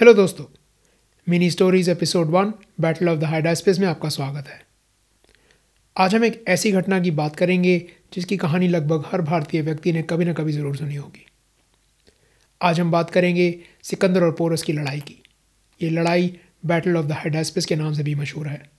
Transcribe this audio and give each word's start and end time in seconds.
Hello 0.00 0.14
दोस्तों। 0.14 0.44
Mini 1.28 1.50
stories 1.50 1.88
episode 1.88 2.26
one 2.26 2.52
battle 2.80 3.08
of 3.08 3.18
the 3.18 3.24
Hydaspes 3.24 3.78
में 3.78 3.88
आपका 3.88 4.08
स्वागत 4.08 4.48
है। 4.48 4.66
आज 5.96 6.14
हम 6.14 6.24
एक 6.24 6.44
ऐसी 6.48 6.72
घटना 6.72 7.00
की 7.00 7.10
बात 7.10 7.36
करेंगे, 7.36 7.86
जिसकी 8.14 8.36
कहानी 8.36 8.68
लगभग 8.68 9.04
हर 9.06 9.22
भारतीय 9.22 9.62
व्यक्ति 9.62 9.92
ने 9.92 10.02
कभी 10.02 10.24
ना 10.24 10.32
कभी 10.32 10.52
ज़रूर 10.52 10.76
सुनी 10.76 10.94
होगी। 10.94 11.26
आज 12.62 12.80
हम 12.80 12.90
बात 12.90 13.10
करेंगे 13.10 13.60
सिकंदर 13.82 14.24
और 14.24 14.32
पोरस 14.32 14.62
की 14.62 14.72
लड़ाई 14.72 15.00
की। 15.00 15.22
ये 15.82 15.90
लड़ाई 15.90 16.38
बैटल 16.66 16.96
ऑफ़ 16.96 17.06
द 17.06 17.12
हाइडास्पेस 17.12 17.66
के 17.66 17.76
नाम 17.76 17.92
से 17.92 18.02
भी 18.02 18.14
मशहूर 18.14 18.48
है। 18.48 18.70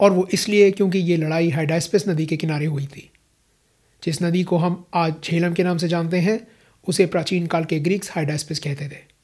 और 0.00 0.12
वो 0.12 0.28
इसलिए 0.32 0.70
क्योंकि 0.70 0.98
ये 0.98 1.16
लड़ाई 1.16 1.50
हाइडास्पेस 1.50 2.08
नदी 2.08 2.26
के 2.26 2.36
किनारे 2.36 2.66
हुई 2.66 2.86
थी। 2.86 3.10
जिस 4.04 4.22
नदी 4.22 4.42
को 4.42 4.56
हम 4.56 4.86
आज 4.94 5.14
झेलम 5.24 5.54
के 5.54 5.64
नाम 5.64 5.78
से 5.78 5.88
जानते 5.88 6.18
हैं, 6.18 6.46
उसे 6.88 7.06
प्राचीन 7.06 7.46
काल 7.46 7.64
के 7.64 7.80
ग्रीक्स 7.80 8.10
हाइडास्पेस 8.10 8.58
कहते 8.58 8.88
थे। 8.88 9.15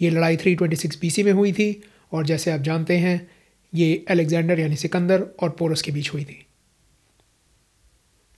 ये 0.00 0.10
लड़ाई 0.10 0.36
326 0.36 1.00
बीसी 1.00 1.22
में 1.22 1.32
हुई 1.32 1.52
थी 1.52 1.70
और 2.12 2.26
जैसे 2.26 2.50
आप 2.50 2.60
जानते 2.60 2.96
हैं, 2.98 3.30
ये 3.72 4.04
अलेक्जेंडर 4.10 4.60
यानी 4.60 4.76
सिकंदर 4.76 5.22
और 5.42 5.50
पोरस 5.50 5.82
के 5.82 5.92
बीच 5.92 6.12
हुई 6.12 6.24
थी। 6.24 6.44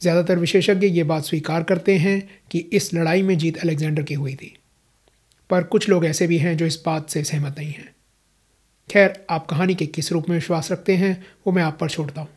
ज़्यादातर 0.01 0.39
विशेषज्ञ 0.39 0.87
ये 0.87 1.03
बात 1.05 1.25
स्वीकार 1.25 1.63
करते 1.63 1.97
हैं 1.97 2.21
कि 2.51 2.59
इस 2.59 2.93
लड़ाई 2.95 3.23
में 3.23 3.37
जीत 3.39 3.59
अलेक्जेंडर 3.59 4.03
की 4.03 4.15
हुई 4.15 4.35
थी, 4.35 4.53
पर 5.51 5.63
कुछ 5.63 5.89
लोग 5.89 6.05
ऐसे 6.07 6.27
भी 6.27 6.39
हैं 6.39 6.57
जो 6.57 6.67
इस 6.67 6.83
बात 6.87 7.11
से 7.11 7.25
सहमत 7.25 7.59
नहीं 7.59 7.73
हैं। 7.73 7.95
खैर, 8.91 9.25
आप 9.31 9.47
कहानी 9.47 9.75
के 9.75 9.87
किस 9.87 10.13
रूप 10.13 10.29
में 10.29 10.37
विश्वास 10.37 10.73
रखते 10.73 10.97
हैं, 10.97 11.27
वो 11.47 11.53
मैं 11.53 11.63
आप 11.63 11.79
पर 11.81 11.89
छोड़ता 11.89 12.21
हूँ। 12.21 12.29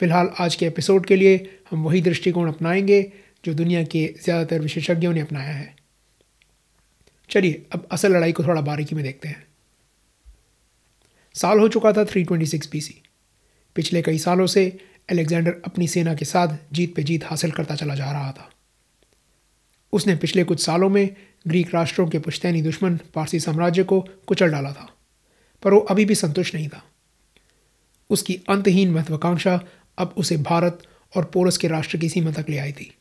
फ़िलहाल 0.00 0.30
आज 0.40 0.54
के 0.54 0.66
एपिसोड 0.66 1.06
के 1.06 1.16
लिए 1.16 1.48
हम 1.70 1.84
वही 1.84 2.00
दृष्टिकोण 2.00 2.48
अपनाएँगे 2.48 3.00
जो 3.44 3.54
दुनिया 3.54 3.82
के 3.84 4.06
ज़्यादातर 4.22 4.60
विशेषज्ञों 4.60 5.12
ने 5.12 5.20
अपनाया 5.20 5.52
है। 5.52 5.74
चलिए, 7.30 7.66
अब 7.72 7.88
असल 7.90 8.12
लड़ाई 8.12 8.32
को 8.32 8.44
थोड़ा 8.44 8.60
बारीकी 8.60 8.94
में 8.94 9.04
देखते 9.04 9.28
हैं। 9.28 9.46
साल 11.34 11.58
हो 11.58 11.68
चुका 11.68 11.92
था 11.92 12.04
326 12.04 12.70
बीसी 12.70 13.02
पिछले 13.74 14.02
कई 14.02 14.18
सालों 14.18 14.46
से 14.46 14.80
अलेक्जेंडर 15.10 15.54
अपनी 15.64 15.88
सेना 15.88 16.14
के 16.14 16.24
साथ 16.24 16.58
जीत 16.72 16.94
पे 16.94 17.02
जीत 17.02 17.24
हासिल 17.24 17.50
करता 17.50 17.74
चला 17.74 17.94
जा 17.94 18.12
रहा 18.12 18.32
था। 18.32 18.50
उसने 19.92 20.16
पिछले 20.16 20.44
कुछ 20.44 20.64
सालों 20.64 20.88
में 20.88 21.16
ग्रीक 21.48 21.74
राष्ट्रों 21.74 22.08
के 22.08 22.18
पुश्तैनी 22.18 22.62
दुश्मन 22.62 22.96
पारसी 23.14 23.40
साम्राज्य 23.40 23.84
को 23.84 24.00
कुचल 24.26 24.50
डाला 24.50 24.72
था, 24.72 24.90
पर 25.62 25.74
वो 25.74 25.80
अभी 25.80 26.04
भी 26.04 26.14
संतुष्ट 26.14 26.54
नहीं 26.54 26.68
था। 26.68 26.82
उसकी 28.10 28.40
अंतहीन 28.48 28.90
महत्वाकांक्षा 28.90 29.60
अब 29.98 30.14
उसे 30.16 30.36
भारत 30.36 30.82
और 31.16 31.24
पोरस 31.24 31.56
के 31.56 31.68
राष्ट्र 31.68 31.98
की 31.98 32.08
सीमा 32.08 32.30
तक 32.30 32.46
ले 32.48 32.58
आई 32.58 32.72
थी। 32.72 32.94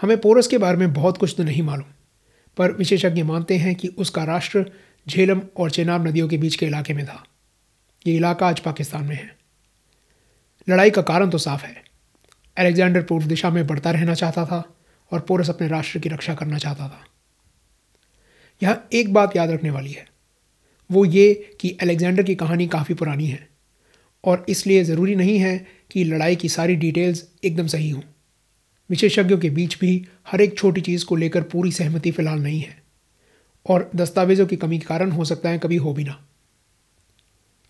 हमें 0.00 0.20
पोरस 0.20 0.46
के 0.46 0.58
बारे 0.58 0.76
में 0.76 0.92
बहुत 0.92 1.18
कुछ 1.18 1.34
तो 1.36 1.42
नहीं 1.42 1.62
मालूम। 1.62 1.86
पर 2.56 2.72
विशेषज्ञ 2.72 3.22
मानते 3.22 3.56
हैं 3.56 3.74
कि 3.74 3.88
उसका 3.88 4.24
राष्ट्र 4.24 4.64
झेलम 5.08 5.40
और 5.56 5.70
चेनाब 5.70 6.08
नदियों 6.08 6.28
के 6.28 6.36
बीच 6.38 6.56
के 6.56 6.66
इलाके 6.66 6.94
में 6.94 7.06
था। 7.06 7.24
ये 8.06 8.16
इलाका 8.16 8.48
आज 8.48 8.60
पाकिस्तान 8.60 9.04
में 9.04 9.16
है। 9.16 9.36
लड़ाई 10.68 10.90
का 10.90 11.02
कारण 11.02 11.30
तो 11.30 11.38
साफ़ 11.38 11.64
है। 11.64 11.82
अलेक्जेंडर 12.56 13.02
पूर्व 13.02 13.26
दिशा 13.26 13.50
में 13.50 13.66
बढ़ता 13.66 13.90
रहना 13.90 14.14
चाहता 14.14 14.44
था 14.46 14.62
और 15.12 15.20
पोरस 15.20 15.50
अपने 15.50 15.68
राष्ट्र 15.68 15.98
की 15.98 16.08
रक्षा 16.08 16.34
करना 16.34 16.58
चाहता 16.58 16.88
था। 16.88 17.04
यहाँ 18.62 18.88
एक 18.92 19.12
बात 19.12 19.36
याद 19.36 19.50
रखने 19.50 19.70
वाली 19.70 19.92
है। 19.92 20.06
वो 20.90 21.04
ये 21.04 21.56
कि 21.60 21.78
अलेक्जेंडर 21.82 22.22
की 22.22 22.34
कहानी 22.34 22.66
काफ़ी 22.66 22.94
पुरानी 22.94 23.26
है 23.26 23.48
और 24.24 24.46
इसलिए 24.48 24.84
ज़रूरी 24.84 25.14
नहीं 25.14 25.38
है 25.38 25.66
कि 25.90 26.04
लड़ाई 26.04 26.36
की 26.36 26.48
सारी 26.48 26.76
डिटेल्स 26.76 27.28
एकदम 27.44 27.66
सही 27.66 27.90
हों। 27.90 28.02
विशेषज्ञों 28.90 29.38
के 29.38 29.50
बीच 29.50 29.78
भी 29.78 30.06
हर 30.30 30.40
एक 30.40 30.58
छोटी 30.58 30.80
चीज़ 30.80 31.04
को 31.04 31.16
लेकर 31.16 31.42
पूरी 31.42 31.72
सहमति 31.72 32.10
फ़िलहाल 32.10 32.38
नहीं 32.38 32.60
है। 32.60 32.82
और 33.66 33.90
दस्तावेज़ों 33.96 34.46
की 34.46 34.56
कमी 34.56 34.78
के 34.78 34.86
कारण 34.86 35.10
हो 35.10 35.24
सकता 35.24 35.48
है 35.48 35.58
कभी 35.58 35.76
हो 35.76 35.92
भी 35.92 36.04
ना। 36.04 36.24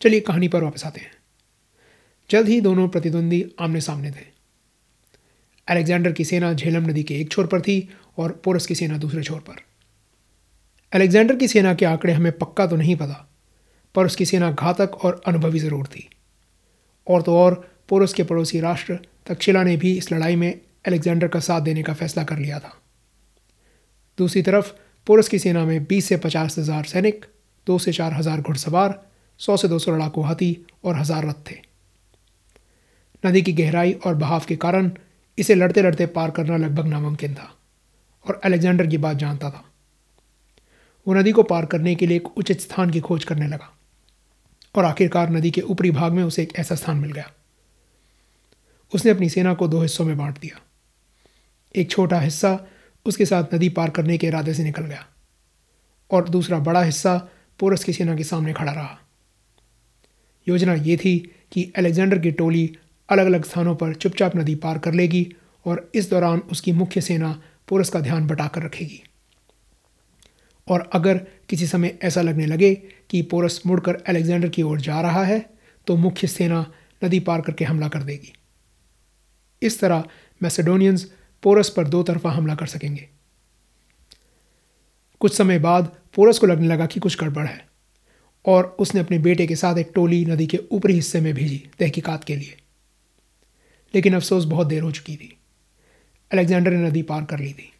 चलिए 0.00 0.20
कहानी 0.20 0.48
पर 0.48 0.62
वापस 0.62 0.84
आते 0.84 1.00
हैं। 1.00 1.12
जल्द 2.30 2.48
ही 2.48 2.60
दोनों 2.60 2.88
प्रतिद्वंदी 2.88 3.44
आमने 3.60 3.80
सामने 3.80 4.10
थे। 4.10 4.28
अलेक्जेंडर 5.69 6.12
की 6.12 6.25
सेना 6.25 6.53
झेलम 6.53 6.88
नदी 6.91 7.03
के 7.03 7.14
एक 7.14 7.30
छोर 7.30 7.47
पर 7.47 7.60
थी 7.60 7.88
और 8.19 8.32
पोरस 8.44 8.66
की 8.66 8.75
सेना 8.75 8.98
दूसरे 8.98 9.22
छोर 9.22 9.41
पर। 9.41 9.62
अलेक्जेंडर 10.92 11.36
की 11.36 11.48
सेना 11.48 11.75
के 11.75 11.84
आंकड़े 11.84 12.12
हमें 12.12 12.32
पक्का 12.32 12.66
तो 12.66 12.76
नहीं 12.76 12.97
पता, 12.97 13.28
पर 13.94 14.06
उसकी 14.06 14.25
सेना 14.25 14.53
घातक 14.53 15.04
और 15.04 15.20
अनुभवी 15.26 15.59
ज़रूर 15.59 15.86
थी। 15.86 16.09
और 17.06 17.22
तो 17.22 17.36
और 17.36 17.54
पोरस 17.88 18.14
के 18.14 18.22
पड़ोसी 18.22 18.60
राष्ट्र 18.60 18.98
तक्षशिला 19.26 19.62
ने 19.62 19.76
भी 19.76 19.97
इस 19.98 20.12
लड़ाई 20.12 20.36
में 20.36 20.60
अलेक्जेंडर 20.84 21.28
का 21.28 21.41
साथ 21.41 21.60
देने 21.60 21.82
का 21.82 21.94
फैसला 21.94 22.24
कर 22.24 22.38
लिया 22.38 22.58
था। 22.60 22.72
दूसरी 24.18 24.42
तरफ़ 24.42 24.72
पोरस 25.06 25.28
की 25.28 25.38
सेना 25.38 25.64
में 25.64 25.84
बीस 25.84 26.08
से 26.08 26.16
पचास 26.18 26.58
हज़ार 26.58 26.84
सैनिक, 26.84 27.24
दो 27.66 27.78
से 27.78 27.92
चार 27.92 28.12
हज़ार 28.14 28.41
घुड़सवार, 28.41 29.00
सौ 29.41 29.56
से 29.56 29.68
दो 29.68 29.78
सौ 29.78 29.92
लड़ाकू 29.92 30.22
हाथी 30.22 30.56
और 30.84 30.96
हज़ार 30.96 31.26
रथ 31.26 31.50
थे। 31.50 31.56
नदी 33.24 33.42
की 33.42 33.52
गहराई 33.52 33.92
और 33.96 34.14
बहाव 34.16 34.44
के 34.48 34.56
कारण 34.56 34.91
इसे 35.38 35.54
लड़ते 35.54 35.82
लड़ते 35.82 36.06
पार 36.08 36.30
करना 36.30 36.56
लगभग 36.56 36.86
नामुमकिन 36.86 37.34
था 37.34 37.50
और 38.24 38.41
अलेक्जेंडर 38.44 38.86
की 38.86 38.98
बात 38.98 39.16
जानता 39.16 39.50
था। 39.50 39.64
वो 41.06 41.14
नदी 41.14 41.32
को 41.32 41.42
पार 41.42 41.66
करने 41.66 41.94
के 41.94 42.06
लिए 42.06 42.16
एक 42.16 42.36
उचित 42.38 42.60
स्थान 42.60 42.91
की 42.91 43.00
खोज 43.00 43.24
करने 43.24 43.47
लगा 43.47 43.70
और 44.74 44.84
आखिरकार 44.84 45.30
नदी 45.30 45.50
के 45.50 45.60
ऊपरी 45.62 45.91
भाग 45.91 46.12
में 46.12 46.22
उसे 46.22 46.42
एक 46.42 46.52
ऐसा 46.58 46.74
स्थान 46.74 46.97
मिल 46.97 47.12
गया। 47.12 47.30
उसने 48.92 49.10
अपनी 49.10 49.28
सेना 49.28 49.54
को 49.54 49.68
दो 49.68 49.80
हिस्सों 49.82 50.04
में 50.04 50.16
बांट 50.18 50.38
दिया। 50.38 50.60
एक 51.75 51.91
छोटा 51.91 52.20
हिस्सा 52.20 52.58
उसके 53.06 53.26
साथ 53.26 53.54
नदी 53.54 53.69
पार 53.69 53.91
करने 53.91 54.19
के 54.19 54.26
इरादे 54.26 54.54
से 54.54 54.64
निकल 54.64 54.82
गया 54.82 55.06
और 56.10 56.28
दूसरा 56.28 56.58
बड़ा 56.58 56.82
हिस्सा 56.82 57.16
पोरस 57.60 57.84
की 57.84 57.92
सेना 57.92 58.16
के 58.16 58.25
सामने 58.25 58.53
खड़ा 58.53 58.72
रहा। 58.72 58.98
योजना 60.47 60.75
ये 60.75 60.97
थी 60.97 61.19
कि 61.53 61.72
अलेक्जेंडर 61.76 62.19
की 62.19 62.30
टोली 62.30 62.64
अलग 63.09 63.26
अलग 63.26 63.44
स्थानों 63.44 63.75
पर 63.76 63.94
चुपचाप 63.94 64.36
नदी 64.36 64.54
पार 64.54 64.78
कर 64.78 64.94
लेगी 64.94 65.26
और 65.66 65.91
इस 65.94 66.10
दौरान 66.10 66.38
उसकी 66.50 66.72
मुख्य 66.72 67.00
सेना 67.00 67.41
पोरस 67.69 67.91
का 67.91 68.00
ध्यान 68.00 68.26
बटाकर 68.26 68.62
रखेगी। 68.62 69.03
और 70.69 70.88
अगर 70.92 71.19
किसी 71.48 71.66
समय 71.66 71.98
ऐसा 72.03 72.22
लगने 72.22 72.47
लगे 72.47 72.75
कि 73.10 73.22
पोरस 73.22 73.60
मुड़कर 73.66 73.94
अलेक्जेंडर 74.09 74.48
की 74.48 74.62
ओर 74.62 74.80
जा 74.80 75.00
रहा 75.00 75.25
है 75.25 75.38
तो 75.86 75.97
मुख्य 75.97 76.26
सेना 76.26 76.64
नदी 77.03 77.20
पार 77.20 77.41
करके 77.41 77.64
हमला 77.64 77.88
कर 77.88 78.03
देगी। 78.03 78.32
इस 79.62 79.80
तरह 79.80 80.04
मैसेडोनियंस 80.41 81.10
पोरस 81.42 81.70
पर 81.70 81.88
दो 81.88 82.02
तरफा 82.02 82.30
हमला 82.30 82.54
कर 82.54 82.66
सकेंगे। 82.66 83.08
कुछ 85.20 85.36
समय 85.36 85.58
बाद 85.58 85.96
पोरस 86.14 86.38
को 86.38 86.46
लगने 86.46 86.68
लगा 86.68 86.86
कि 86.86 87.00
कुछ 87.00 87.20
गड़बड़ 87.20 87.46
है 87.46 87.68
और 88.46 88.76
उसने 88.78 89.00
अपने 89.00 89.18
बेटे 89.18 89.46
के 89.46 89.56
साथ 89.56 89.76
एक 89.76 89.92
टोली 89.94 90.24
नदी 90.24 90.46
के 90.46 90.58
ऊपरी 90.70 90.94
हिस्से 90.94 91.20
में 91.20 91.34
भेजी 91.34 91.70
तहकीकात 91.78 92.24
के 92.24 92.36
लिए। 92.36 92.56
लेकिन 93.94 94.14
अफसोस 94.14 94.44
बहुत 94.44 94.66
देर 94.66 94.82
हो 94.82 94.92
चुकी 94.92 95.16
थी। 95.16 95.36
अलेक्जेंडर 96.32 96.70
ने 96.70 96.88
नदी 96.88 97.02
पार 97.02 97.24
कर 97.24 97.38
ली 97.38 97.52
थी। 97.52 97.72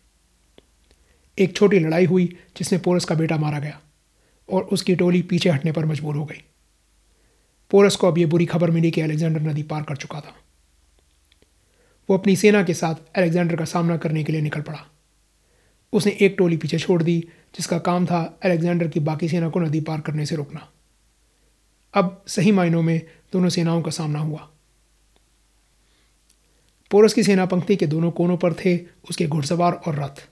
एक 1.38 1.56
छोटी 1.56 1.78
लड़ाई 1.78 2.04
हुई 2.04 2.37
जिसमें 2.56 2.82
पोरस 2.82 3.04
का 3.04 3.15
बेटा 3.15 3.37
मारा 3.37 3.59
गया 3.59 3.81
और 4.49 4.62
उसकी 4.62 4.94
टोली 4.94 5.22
पीछे 5.22 5.50
हटने 5.50 5.72
पर 5.72 5.84
मजबूर 5.84 6.16
हो 6.16 6.25
गई। 6.25 6.43
पोरस 7.70 7.97
को 7.97 8.09
अब 8.09 8.19
यह 8.19 8.26
बुरी 8.26 8.47
खबर 8.47 8.70
मिली 8.70 8.91
कि 8.91 9.00
अलेक्जेंडर 9.00 9.41
नदी 9.41 9.62
पार 9.62 9.82
कर 9.82 9.97
चुका 9.97 10.20
था। 10.20 10.34
वो 12.10 12.19
अपनी 12.19 12.37
सेना 12.37 12.62
के 12.62 12.75
साथ 12.75 12.94
अलेक्जेंडर 13.16 13.56
का 13.56 13.65
सामना 13.65 13.97
करने 13.97 14.25
के 14.25 14.32
लिए 14.32 14.41
निकल 14.41 14.60
पड़ा। 14.60 14.87
उसने 15.93 16.16
एक 16.21 16.34
टोली 16.38 16.56
पीछे 16.56 16.78
छोड़ 16.78 17.03
दी, 17.03 17.28
जिसका 17.56 17.78
काम 17.78 18.06
था 18.06 18.38
अलेक्जेंडर 18.44 18.88
की 18.88 19.00
बाकी 19.00 19.29
सेना 19.29 19.49
को 19.49 19.61
नदी 19.61 19.81
पार 19.81 20.00
करने 20.00 20.26
से 20.26 20.37
रोकना। 20.37 20.73
अब 21.94 22.25
सही 22.26 22.52
मायनों 22.52 22.82
में 22.82 23.02
दोनों 23.32 23.49
सेनाओं 23.49 23.82
का 23.82 23.90
सामना 23.90 24.19
हुआ। 24.19 24.49
पोरस 26.90 27.14
की 27.14 27.23
सेना 27.23 27.46
पंक्ति 27.46 27.76
के 27.76 27.87
दोनों 27.87 28.11
कोनों 28.11 28.37
पर 28.37 28.52
थे 28.52 28.79
उसके 29.11 29.26
घुड़सवार 29.26 29.73
और 29.73 29.94
रथ। 29.94 30.29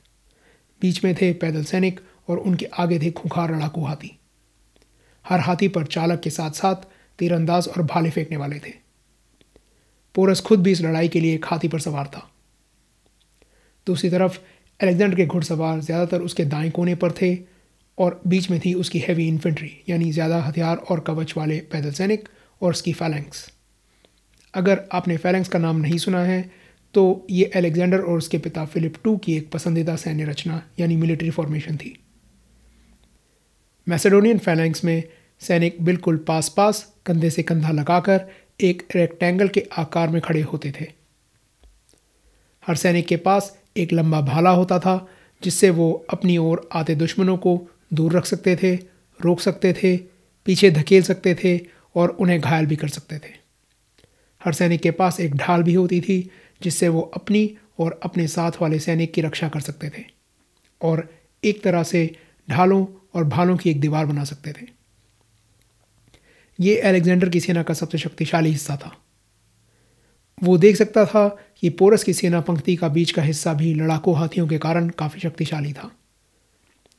बीच 0.81 1.05
में 1.05 1.15
थे 1.15 1.33
पैदल 1.33 1.65
सैनिक 1.65 2.01
और 2.29 2.39
उनके 2.39 2.67
आगे 2.67 2.99
थे 2.99 3.11
खुखार 3.11 3.57
लड़ाकू 3.57 3.85
हाथी। 3.85 4.19
हर 5.29 5.41
हाथी 5.41 5.69
पर 5.69 5.87
चालक 5.87 6.21
के 6.21 6.31
साथ 6.31 6.51
साथ 6.51 6.75
तीरंदाज 7.19 7.69
और 7.69 7.83
भाले 7.83 8.11
फेंकने 8.11 8.37
वाले 8.37 8.59
थे। 8.59 8.88
पोरस 10.19 10.41
खुद 10.41 10.63
भी 10.63 10.73
इस 10.73 10.81
लड़ाई 10.83 11.09
के 11.09 11.21
लिए 11.21 11.35
एक 11.35 11.45
हाथी 11.47 11.69
पर 11.69 11.81
सवार 11.81 12.07
था। 12.07 12.29
दूसरी 13.87 14.11
तरफ़ 14.11 14.39
अलेक्जेंडर 14.81 15.15
के 15.17 15.27
घुड़सवार 15.27 15.81
ज़्यादातर 15.81 16.23
उसके 16.23 16.45
दाएँ 16.47 16.71
कोने 16.71 16.95
पर 16.95 17.13
थे 17.13 17.37
और 17.99 18.21
बीच 18.27 18.51
में 18.51 18.59
थी 18.61 18.73
उसकी 18.77 18.99
हैवी 18.99 19.27
इन्फेंट्री 19.29 19.71
यानी 19.89 20.11
ज़्यादा 20.13 20.41
हथियार 20.43 20.77
और 20.91 21.01
कवच 21.01 21.35
वाले 21.37 21.59
पैदल 21.73 21.93
सैनिक 21.93 22.29
और 22.63 22.71
उसकी 22.71 22.93
फैलेंक्स 22.93 23.47
अगर 24.55 24.83
आपने 24.93 25.17
फैलेंक्स 25.17 25.49
का 25.49 25.59
नाम 25.59 25.77
नहीं 25.77 25.99
सुना 25.99 26.23
है 26.23 26.41
तो 26.95 27.05
ये 27.31 27.45
अलेक्जेंडर 27.57 28.01
और 28.01 28.19
उसके 28.19 28.39
पिता 28.39 28.65
फिलिप 28.67 28.95
टू 29.05 29.17
की 29.17 29.37
एक 29.37 29.51
पसंदीदा 29.53 29.97
सैन्य 29.97 30.25
रचना, 30.25 30.63
यानी 30.81 30.97
मिलिट्री 30.97 31.31
फॉर्मेशन 31.31 31.77
थी। 31.77 31.95
मैसेडोनियन 33.87 34.39
फैलेंक्स 34.39 34.85
में 34.85 35.03
सैनिक 35.41 35.77
बिल्कुल 35.83 36.17
पास 36.29 36.49
पास 36.49 36.87
कंधे 37.07 37.31
से 37.31 37.43
कंधा 37.43 37.71
लगाकर 37.73 38.27
एक 38.61 38.89
रेक्टेंगल 38.95 39.49
के 39.49 39.67
आकार 39.79 40.09
में 40.09 40.23
खड़े 40.23 40.41
होते 40.41 40.73
थे। 40.81 40.87
हर 42.67 42.77
सैनिक 42.77 43.07
के 43.07 43.17
पास 43.17 43.59
एक 43.77 43.93
लंबा 43.93 44.21
भाला 44.21 44.51
होता 44.51 44.79
था, 44.79 45.09
जिससे 45.43 45.71
वो 45.71 46.07
अपनी 46.11 46.39
ओर 46.39 46.69
आते 46.73 46.95
दुश्मनों 46.95 47.37
को 47.37 47.69
दूर 47.93 48.13
रख 48.13 48.25
सकते 48.25 48.57
थे, 48.57 48.75
रोक 49.21 49.41
सकते 49.41 49.73
थे, 49.73 49.97
पीछे 50.45 50.71
धकेल 50.71 51.03
सकते 51.03 51.35
थे 51.45 51.61
और 51.95 52.09
उन्हें 52.09 52.41
घायल 52.41 52.67
भी 52.67 52.77
कर 52.77 52.89
सकते 52.89 53.19
थे। 53.19 53.33
हर 54.45 54.53
सैनिक 54.53 54.81
के 54.81 54.91
पास 54.91 55.21
एक 55.21 55.35
ढाल 55.35 55.63
भी 55.63 55.75
होती 55.75 56.01
थी, 56.01 56.31
जिससे 56.63 56.89
वो 56.89 57.01
अपनी 57.01 57.57
और 57.79 58.01
अपने 58.03 58.29
साथ 58.29 58.53
वाले 58.63 58.79
सैनिक 58.79 59.13
की 59.13 59.21
रक्षा 59.21 59.49
कर 59.49 59.61
सकते 59.61 59.91
थे 59.99 60.05
और 60.83 61.15
एक 61.45 61.63
तरह 61.63 61.83
से 61.83 62.17
ढालों 62.51 62.87
और 63.15 63.25
भालों 63.25 63.57
की 63.57 63.71
एक 63.71 63.81
दीवार 63.81 64.07
बना 64.07 64.25
सकते 64.25 64.53
थे। 64.53 64.78
ये 66.61 66.81
अलेक्जेंडर 66.81 67.29
की 67.29 67.41
सेना 67.41 67.63
का 67.63 67.75
सबसे 67.75 67.99
शक्तिशाली 67.99 68.51
हिस्सा 68.51 68.77
था। 68.77 68.97
वो 70.43 70.59
देख 70.59 70.77
सकता 70.77 71.05
था 71.05 71.29
कि 71.29 71.71
पोरस 71.71 72.05
की 72.05 72.13
सेना 72.13 72.41
पंक्ति 72.41 72.77
का 72.77 72.89
बीच 72.89 73.11
का 73.11 73.23
हिस्सा 73.23 73.55
भी 73.55 73.75
लड़ाकू 73.75 74.13
हाथियों 74.13 74.49
के 74.49 74.59
कारण 74.59 74.89
काफ़ी 74.89 75.21
शक्तिशाली 75.21 75.73
था। 75.73 75.91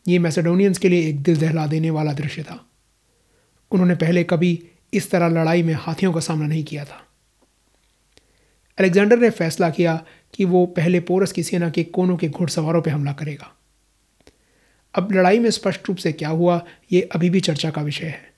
ये 0.07 0.19
मैसेडोनियंस 0.19 0.77
के 0.77 0.89
लिए 0.89 1.09
एक 1.09 1.23
दिल 1.23 1.37
दहला 1.37 1.67
देने 1.67 1.89
वाला 1.89 2.13
दृश्य 2.13 2.43
था। 2.43 2.65
उन्होंने 3.71 3.95
पहले 3.95 4.23
कभी 4.23 4.63
इस 4.93 5.11
तरह 5.11 5.27
लड़ाई 5.27 5.63
में 5.63 5.73
हाथियों 5.73 6.13
का 6.13 6.19
सामना 6.19 6.47
नहीं 6.47 6.63
किया 6.63 6.85
था। 6.85 7.05
अलेक्जेंडर 8.77 9.19
ने 9.19 9.29
फैसला 9.29 9.69
किया 9.69 10.05
कि 10.33 10.45
वो 10.45 10.65
पहले 10.65 10.99
पोरस 10.99 11.31
की 11.31 11.43
सेना 11.43 11.69
के 11.69 11.83
कोनों 11.83 12.17
के 12.17 12.29
घुड़सवारों 12.29 12.81
पर 12.81 12.91
हमला 12.91 13.13
करेगा। 13.13 13.55
अब 14.95 15.11
लड़ाई 15.11 15.39
में 15.39 15.49
स्पष्ट 15.49 15.81
रूप 15.87 15.97
से 15.97 16.11
क्या 16.11 16.29
हुआ, 16.29 16.65
ये 16.91 17.01
अभी 17.01 17.29
भी 17.29 17.39
चर्चा 17.39 17.69
का 17.69 17.81
विषय 17.81 18.05
है। 18.05 18.28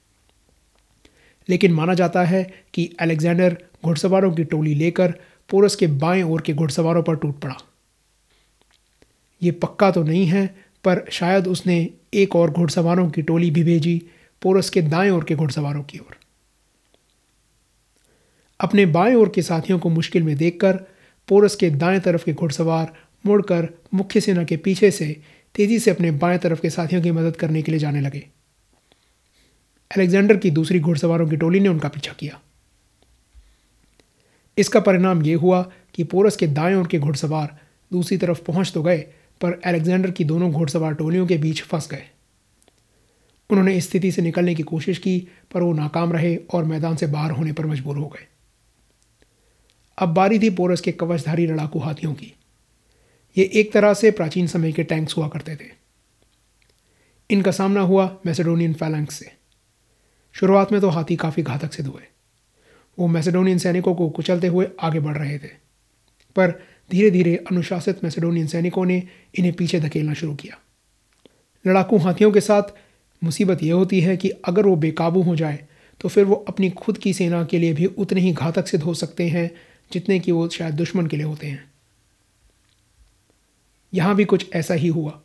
लेकिन 1.49 1.71
माना 1.71 1.93
जाता 1.93 2.23
है 2.23 2.43
कि 2.73 2.89
अलेक्जेंडर 2.99 3.57
घुड़सवारों 3.85 4.31
की 4.31 4.43
टोली 4.43 4.73
लेकर 4.75 5.13
पोरस 5.49 5.75
के 5.75 5.87
बाएँ 5.87 6.23
ओर 6.23 6.41
के 6.41 6.53
घुड़सवारों 6.53 7.03
पर 7.03 7.15
टूट 7.15 7.39
पड़ा। 7.39 7.55
ये 9.41 9.51
पक्का 9.51 9.91
तो 9.91 10.03
नहीं 10.03 10.25
है, 10.25 10.45
पर 10.83 11.05
शायद 11.11 11.47
उसने 11.47 11.89
एक 12.13 12.35
और 12.35 12.51
घुड़सवारों 12.51 13.09
की 13.09 13.21
टोली 13.21 13.51
भी 13.51 13.63
भेजी 13.63 14.01
पोरस 14.41 14.69
के 14.69 14.81
दाएँ 14.81 15.09
ओर 15.09 15.23
के 15.23 15.35
घुड़सवारों 15.35 15.83
की 15.83 15.97
ओर। 15.97 16.17
अपने 18.59 18.85
बाएँ 18.85 19.15
ओर 19.15 19.29
के 19.29 19.41
साथियों 19.41 19.79
को 19.79 19.89
मुश्किल 19.89 20.23
में 20.23 20.35
देखकर 20.37 20.77
पोरस 21.27 21.55
के 21.55 21.69
दाएँ 21.69 21.99
तरफ़ 21.99 22.25
के 22.25 22.33
घुड़सवार 22.33 22.93
मुड़कर 23.25 23.67
मुख्य 23.93 24.21
सेना 24.21 24.43
के 24.43 24.57
पीछे 24.57 24.91
से 24.91 25.21
तेज़ी 25.55 25.79
से 25.79 25.91
अपने 25.91 26.11
बाएँ 26.11 26.37
तरफ़ 26.37 26.61
के 26.61 26.69
साथियों 26.69 27.01
की 27.01 27.11
मदद 27.11 27.35
करने 27.35 27.61
के 27.61 27.71
लिए 27.71 27.79
जाने 27.79 28.01
लगे। 28.01 28.27
अलेक्जेंडर 29.95 30.37
की 30.37 30.51
दूसरी 30.51 30.79
घुड़सवारों 30.79 31.29
की 31.29 31.37
टोली 31.37 31.59
ने 31.59 31.69
उनका 31.69 31.89
पीछा 31.89 32.13
किया। 32.13 32.39
इसका 34.57 34.79
परिणाम 34.79 35.21
यह 35.21 35.37
हुआ 35.37 35.71
कि 35.93 36.03
पोरस 36.03 36.35
के 36.35 36.47
दाएँ 36.47 36.75
ओर 36.75 36.87
के 36.87 36.99
घुड़सवार 36.99 37.59
दूसरी 37.93 38.17
तरफ़ 38.17 38.41
पहुँच 38.43 38.71
तो 38.73 38.83
गए, 38.83 38.97
पर 39.41 39.61
अलेक्जेंडर 39.65 40.11
की 40.11 40.23
दोनों 40.23 40.51
घुड़सवार 40.51 40.93
टोलियों 40.93 41.27
के 41.27 41.37
बीच 41.37 41.61
फंस 41.61 41.89
गए। 41.91 42.03
उन्होंने 43.49 43.81
स्थिति 43.81 44.11
से 44.11 44.21
निकलने 44.21 44.55
की 44.55 44.63
कोशिश 44.63 44.97
की, 44.97 45.27
पर 45.53 45.61
वो 45.61 45.73
नाकाम 45.73 46.13
रहे 46.13 46.35
और 46.35 46.63
मैदान 46.63 46.95
से 46.95 47.07
बाहर 47.07 47.31
होने 47.31 47.51
पर 47.51 47.65
मजबूर 47.65 47.97
हो 47.97 48.07
गए। 48.07 48.27
अब 49.97 50.09
बारी 50.09 50.39
थी 50.39 50.49
पोरस 50.49 50.81
के 50.81 50.91
कवचधारी 50.91 51.47
लड़ाकू 51.47 51.79
हाथियों 51.79 52.13
की। 52.13 52.33
ये 53.37 53.49
एक 53.53 53.73
तरह 53.73 53.93
से 53.93 54.11
प्राचीन 54.11 54.47
समय 54.47 54.71
के 54.71 54.83
टैंक्स 54.83 55.17
हुआ 55.17 55.27
करते 55.27 55.55
थे। 55.55 55.69
इनका 57.29 57.51
सामना 57.51 57.81
हुआ 57.81 58.17
मैसेडोनियन 58.25 58.73
फैलेंक्स 58.73 59.15
से। 59.15 59.40
शुरुआत 60.35 60.71
में 60.71 60.79
तो 60.81 60.89
हाथी 60.89 61.15
काफ़ी 61.15 61.43
घातक 61.43 61.73
सिद्ध 61.73 61.89
हुए। 61.89 62.01
वो 62.99 63.07
मैसेडोनियन 63.07 63.57
सैनिकों 63.57 63.95
को 63.95 64.09
कुचलते 64.09 64.47
हुए 64.47 64.67
आगे 64.81 64.99
बढ़ 64.99 65.17
रहे 65.17 65.37
थे। 65.39 65.47
पर 66.35 66.51
धीरे 66.91 67.11
धीरे 67.11 67.35
अनुशासित 67.51 68.03
मैसेडोनियन 68.03 68.47
सैनिकों 68.47 68.85
ने 68.85 69.03
इन्हें 69.35 69.53
पीछे 69.53 69.79
धकेलना 69.79 70.13
शुरू 70.13 70.35
किया। 70.35 70.57
लड़ाकू 71.65 71.97
हाथियों 71.97 72.31
के 72.31 72.41
साथ 72.41 72.73
मुसीबत 73.23 73.63
यह 73.63 73.73
होती 73.73 74.01
है 74.01 74.17
कि 74.17 74.29
अगर 74.29 74.65
वो 74.65 74.75
बेकाबू 74.75 75.21
हो 75.21 75.35
जाए 75.35 75.59
तो 76.01 76.09
फिर 76.09 76.25
वो 76.25 76.35
अपनी 76.47 76.69
खुद 76.69 76.97
की 76.97 77.13
सेना 77.13 77.43
के 77.43 77.59
लिए 77.59 77.73
भी 77.73 77.85
उतने 77.85 78.21
ही 78.21 78.31
घातक 78.33 78.67
सिद्ध 78.67 78.83
हो 78.83 78.93
सकते 78.93 79.27
हैं, 79.29 79.49
जितने 79.91 80.19
कि 80.19 80.31
वो 80.31 80.47
शायद 80.49 80.75
दुश्मन 80.75 81.07
के 81.07 81.17
लिए 81.17 81.25
होते 81.25 81.47
हैं। 81.47 81.71
यहाँ 83.93 84.15
भी 84.15 84.25
कुछ 84.25 84.53
ऐसा 84.53 84.73
ही 84.73 84.87
हुआ। 84.87 85.21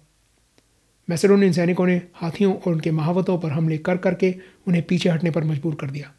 मैसेडोनियन 1.08 1.53
सैनिकों 1.53 1.87
ने 1.87 2.03
हाथियों 2.14 2.55
और 2.55 2.73
उनके 2.73 2.91
महावतों 2.91 3.38
पर 3.38 3.50
हमले 3.50 3.79
कर 3.79 3.97
करके 3.97 4.35
उन्हें 4.67 4.82
पीछे 4.85 5.08
हटने 5.08 5.31
पर 5.31 5.44
मजबूर 5.44 5.75
कर 5.75 5.91
दिया। 5.91 6.12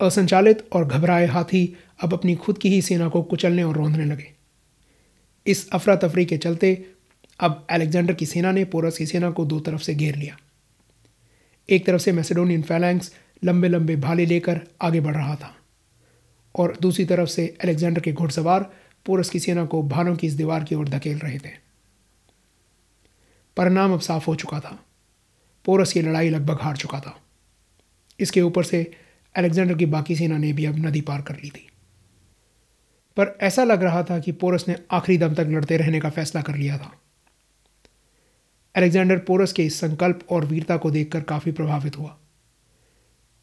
असंचालित 0.00 0.68
और 0.72 0.84
घबराए 0.84 1.26
हाथी 1.26 1.76
अब 2.00 2.12
अपनी 2.12 2.34
खुद 2.34 2.58
की 2.58 2.68
ही 2.68 2.82
सेना 2.82 3.08
को 3.08 3.22
कुचलने 3.22 3.62
और 3.62 3.76
रौंदने 3.76 4.04
लगे। 4.04 4.32
इस 5.46 5.70
अफरा 5.70 5.96
तफरी 5.96 6.24
के 6.24 6.36
चलते 6.36 6.86
अब 7.40 7.66
अलेक्जेंडर 7.70 8.14
की 8.14 8.26
सेना 8.26 8.52
ने 8.52 8.64
पोरस 8.64 8.98
की 8.98 9.06
सेना 9.06 9.30
को 9.30 9.44
दो 9.44 9.60
तरफ़ 9.60 9.82
से 9.82 9.94
घेर 9.94 10.16
लिया। 10.16 10.36
एक 11.70 11.86
तरफ़ 11.86 12.02
से 12.02 12.12
मैसेडोनियन 12.12 12.62
फैलैंक्स 12.62 13.14
लंबे 13.44 13.68
लंबे 13.68 13.96
भाले 13.96 14.26
लेकर 14.26 14.60
आगे 14.82 15.00
बढ़ 15.00 15.14
रहा 15.14 15.34
था 15.34 15.56
और 16.54 16.76
दूसरी 16.82 17.04
तरफ़ 17.04 17.28
से 17.28 17.56
अलेक्जेंडर 17.64 18.00
के 18.00 18.12
घुड़सवार 18.12 18.70
पोरस 19.06 19.30
की 19.30 19.40
सेना 19.40 19.64
को 19.64 19.82
भालों 19.82 20.16
की 20.16 20.26
इस 20.26 20.32
दीवार 20.32 20.64
की 20.64 20.74
ओर 20.74 20.88
धकेल 20.88 21.18
रहे 21.18 21.38
थे। 21.38 21.64
परिणाम 23.56 23.92
अब 23.92 24.00
साफ़ 24.00 24.26
हो 24.26 24.34
चुका 24.34 24.60
था। 24.60 24.84
पोरस 25.64 25.92
की 25.92 26.02
लड़ाई 26.02 26.30
लगभग 26.30 26.58
हार 26.60 26.76
चुका 26.76 27.00
था। 27.00 27.20
इसके 28.20 28.42
ऊपर 28.42 28.64
से 28.64 28.92
अलेक्जेंडर 29.36 29.74
की 29.74 29.86
बाकी 29.86 30.16
सेना 30.16 30.38
ने 30.38 30.52
भी 30.52 30.64
अब 30.64 30.76
नदी 30.78 31.00
पार 31.00 31.22
कर 31.22 31.34
ली 31.34 31.50
थी। 31.50 31.68
पर 33.16 33.38
ऐसा 33.40 33.64
लग 33.64 33.82
रहा 33.82 34.02
था 34.02 34.18
कि 34.18 34.32
पोरस 34.32 34.64
ने 34.68 34.76
आखिरी 34.90 35.18
दम 35.18 35.34
तक 35.34 35.40
लड़ते 35.40 35.76
रहने 35.76 36.00
का 36.00 36.10
फैसला 36.10 36.42
कर 36.42 36.56
लिया 36.56 36.78
था। 36.78 36.92
अलेक्जेंडर 38.74 39.18
पोरस 39.18 39.52
के 39.52 39.64
इस 39.64 39.80
संकल्प 39.80 40.26
और 40.30 40.44
वीरता 40.44 40.76
को 40.76 40.90
देखकर 40.90 41.20
काफ़ी 41.20 41.52
प्रभावित 41.52 41.98
हुआ। 41.98 42.18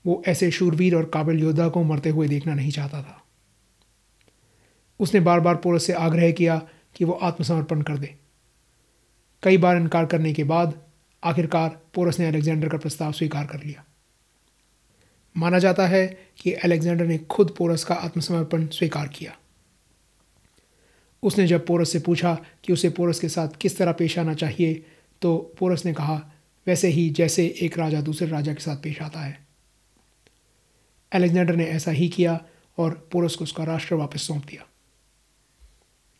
वो 0.05 0.23
ऐसे 0.27 0.51
शूरवीर 0.51 0.95
और 0.95 1.05
काबिल 1.05 1.39
योद्धा 1.39 1.69
को 1.69 1.83
मरते 1.83 2.09
हुए 2.09 2.27
देखना 2.27 2.53
नहीं 2.53 2.71
चाहता 2.71 3.01
था। 3.01 3.23
उसने 4.99 5.19
बार 5.19 5.39
बार 5.39 5.55
पोरस 5.55 5.83
से 5.83 5.93
आग्रह 5.93 6.31
किया 6.31 6.61
कि 6.95 7.05
वो 7.05 7.13
आत्मसमर्पण 7.13 7.81
कर 7.81 7.97
दे। 7.97 8.15
कई 9.43 9.57
बार 9.57 9.77
इनकार 9.77 10.05
करने 10.05 10.33
के 10.33 10.43
बाद 10.43 10.73
आखिरकार 11.23 11.69
पोरस 11.93 12.19
ने 12.19 12.27
अलेक्जेंडर 12.27 12.69
का 12.69 12.77
प्रस्ताव 12.77 13.11
स्वीकार 13.11 13.45
कर 13.45 13.63
लिया। 13.63 13.83
माना 15.35 15.59
जाता 15.59 15.87
है 15.87 16.05
कि 16.37 16.53
अलेक्जेंडर 16.53 17.05
ने 17.05 17.17
खुद 17.17 17.53
पोरस 17.57 17.83
का 17.83 17.95
आत्मसमर्पण 17.95 18.67
स्वीकार 18.67 19.07
किया। 19.07 19.35
उसने 21.23 21.47
जब 21.47 21.65
पोरस 21.65 21.91
से 21.91 21.99
पूछा 21.99 22.33
कि 22.63 22.73
उसे 22.73 22.89
पोरस 22.89 23.19
के 23.19 23.29
साथ 23.29 23.57
किस 23.61 23.77
तरह 23.77 23.91
पेश 23.91 24.17
आना 24.19 24.33
चाहिए 24.33 24.73
तो 25.21 25.37
पोरस 25.59 25.85
ने 25.85 25.93
कहा, 25.93 26.15
वैसे 26.67 26.87
ही 26.87 27.09
जैसे 27.09 27.45
एक 27.61 27.77
राजा 27.77 28.01
दूसरे 28.01 28.27
राजा 28.27 28.53
के 28.53 28.61
साथ 28.61 28.77
पेश 28.77 29.01
आता 29.01 29.19
है। 29.19 29.37
अलेक्जेंडर 31.11 31.55
ने 31.55 31.65
ऐसा 31.65 31.91
ही 31.91 32.09
किया 32.09 32.39
और 32.77 32.93
पोरस 33.11 33.35
को 33.35 33.43
उसका 33.43 33.63
राष्ट्र 33.63 33.95
वापस 33.95 34.21
सौंप 34.21 34.45
दिया। 34.45 34.65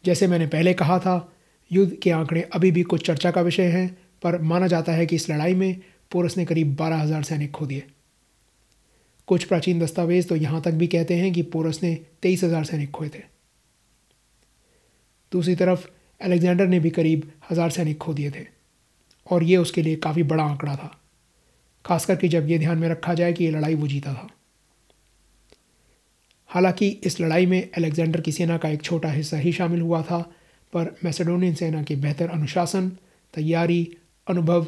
जैसे 0.06 0.28
मैंने 0.28 0.48
पहले 0.48 0.74
कहा 0.74 1.00
था 1.00 1.34
युद्ध 1.72 1.94
के 1.94 2.12
आंकड़े 2.12 2.42
अभी 2.54 2.72
भी 2.72 2.84
कुछ 2.84 3.06
चर्चा 3.08 3.32
का 3.32 3.42
विषय 3.42 3.68
हैं, 3.68 3.88
पर 4.24 4.42
माना 4.42 4.68
जाता 4.68 4.92
है 4.92 5.06
कि 5.06 5.16
इस 5.16 5.30
लड़ाई 5.30 5.54
में 5.56 5.82
पोरस 6.12 6.38
ने 6.38 6.46
करीब 6.46 6.76
बारह 6.76 6.98
हज़ार 6.98 7.24
सैनिक 7.24 7.52
खो 7.52 7.66
दिए। 7.66 7.84
कुछ 9.28 9.44
प्राचीन 9.44 9.80
दस्तावेज़ 9.80 10.28
तो 10.28 10.36
यहाँ 10.36 10.62
तक 10.62 10.72
भी 10.72 10.88
कहते 10.88 11.16
हैं 11.16 11.32
कि 11.34 11.42
पोरस 11.44 11.80
ने 11.84 11.94
तेईस 12.22 12.44
हज़ार 12.44 12.64
सैनिक 12.64 12.92
खोए 12.92 13.10
थे। 13.10 13.20
दूसरी 15.32 15.56
तरफ़, 15.56 15.86
अलेक्जेंडर 16.22 16.68
ने 16.68 16.80
भी 16.80 16.90
करीब 16.90 17.32
हज़ार 17.52 17.70
सैनिक 17.70 17.98
खो 17.98 18.14
दिए 18.14 18.32
थे, 18.32 18.46
और 19.28 19.44
ये 19.44 19.58
उसके 19.58 19.82
लिए 19.82 19.96
काफ़ी 19.98 20.24
बड़ा 20.24 20.44
आंकड़ा 20.44 20.76
था, 20.76 20.92
खासकर 21.86 22.16
कि 22.16 22.28
जब 22.28 22.50
ये 22.50 22.58
ध्यान 22.60 22.78
में 22.78 22.88
रखा 22.90 23.14
जाए 23.14 23.34
कि 23.34 23.44
ये 23.44 23.52
लड़ाई 23.52 23.76
वो 23.76 23.88
जीता 23.88 24.14
था। 24.14 24.28
हालाँकि 26.50 26.90
इस 27.04 27.20
लड़ाई 27.22 27.46
में 27.46 27.70
अलेक्जेंडर 27.72 28.22
की 28.22 28.32
सेना 28.32 28.58
का 28.58 28.70
एक 28.70 28.82
छोटा 28.82 29.12
हिस्सा 29.12 29.38
ही 29.38 29.52
शामिल 29.54 29.82
हुआ 29.82 30.02
था 30.02 30.20
पर 30.74 30.96
मैसेडोनियन 31.04 31.54
सेना 31.54 31.84
के 31.84 31.96
बेहतर 31.96 32.30
अनुशासन, 32.30 32.90
तैयारी, 33.34 33.98
अनुभव, 34.28 34.68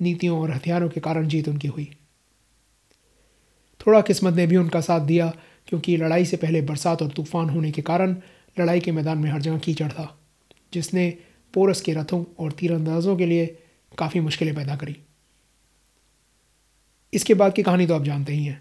नीतियों 0.00 0.40
और 0.40 0.50
हथियारों 0.50 0.88
के 0.88 1.00
कारण 1.00 1.28
जीत 1.28 1.48
उनकी 1.48 1.68
हुई। 1.68 1.90
थोड़ा 3.80 4.00
किस्मत 4.00 4.34
ने 4.34 4.46
भी 4.46 4.56
उनका 4.56 4.80
साथ 4.80 5.00
दिया, 5.00 5.32
क्योंकि 5.68 5.96
लड़ाई 5.96 6.24
से 6.24 6.36
पहले 6.36 6.62
बरसात 6.62 7.02
और 7.02 7.08
तूफ़ान 7.08 7.50
होने 7.50 7.70
के 7.70 7.82
कारण 7.82 8.16
लड़ाई 8.56 8.80
के 8.80 8.92
मैदान 8.92 9.18
में 9.18 9.30
हर 9.30 9.40
जगह 9.40 9.58
कीचड़ 9.58 9.90
था, 9.92 10.18
जिसने 10.72 11.08
पोरस 11.54 11.80
के 11.80 11.92
रथों 11.92 12.24
और 12.38 12.52
तीरंदाजों 12.52 13.16
के 13.16 13.26
लिए 13.26 13.46
काफ़ी 13.98 14.20
मुश्किलें 14.20 14.54
पैदा 14.54 14.76
करी। 14.76 14.96
इसके 17.12 17.34
बाद 17.34 17.54
की 17.54 17.62
कहानी 17.62 17.86
तो 17.86 17.94
आप 17.94 18.04
जानते 18.04 18.32
ही 18.32 18.44
हैं। 18.44 18.60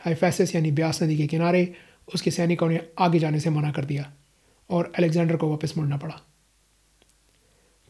हाइफैसिस 0.00 0.54
यानी 0.54 0.70
ब्यास 0.72 1.02
नदी 1.02 1.16
के 1.16 1.26
किनारे 1.26 1.74
उसके 2.14 2.30
सैनिकों 2.30 2.68
ने 2.68 2.80
आगे 2.98 3.18
जाने 3.18 3.40
से 3.40 3.50
मना 3.50 3.70
कर 3.72 3.84
दिया। 3.84 4.12
और 4.70 4.92
अलेक्जेंडर 4.98 5.36
को 5.36 5.50
वापस 5.50 5.74
मुड़ना 5.76 5.96
पड़ा। 5.96 6.20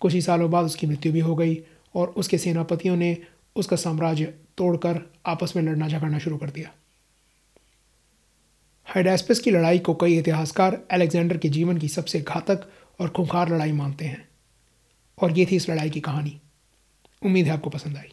कुछ 0.01 0.13
ही 0.13 0.23
सालों 0.23 0.51
बाद 0.51 0.65
उसकी 0.65 0.87
मृत्यु 0.87 1.13
भी 1.13 1.21
हो 1.21 1.35
गई 1.35 1.63
और 1.95 2.09
उसके 2.09 2.39
सेनापतियों 2.39 2.97
ने 2.97 3.19
उसका 3.57 3.77
साम्राज्य 3.77 4.35
तोड़कर 4.59 5.13
आपस 5.27 5.53
में 5.57 5.63
लड़ना 5.63 5.89
झगड़ना 5.89 6.19
शुरू 6.19 6.37
कर 6.37 6.51
दिया। 6.51 6.71
हाइडेस्पस 8.85 9.41
की 9.41 9.51
लड़ाई 9.51 9.79
को 9.79 9.95
कई 9.95 10.19
इतिहासकार 10.19 10.83
अलेक्जेंडर 10.91 11.37
के 11.37 11.49
जीवन 11.49 11.79
की 11.79 11.89
सबसे 11.89 12.21
घातक 12.21 12.69
और 13.01 13.09
खुंखार 13.09 13.49
लड़ाई 13.49 13.73
मानते 13.73 14.05
हैं। 14.05 14.29
और 15.19 15.39
ये 15.39 15.47
थी 15.47 15.57
इस 15.57 15.71
लड़ाई 15.71 15.91
की 15.91 16.01
कहानी। 16.01 16.41
उम्मीद 17.25 17.47
है 17.47 17.53
आपको 17.53 17.71
पसंद 17.71 17.97
आई। 17.97 18.13